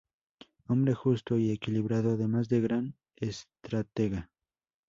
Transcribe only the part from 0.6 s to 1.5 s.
Hombre justo